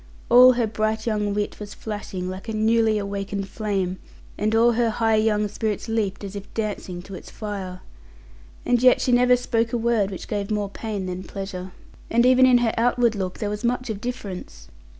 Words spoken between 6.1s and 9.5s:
as if dancing to its fire. And yet she never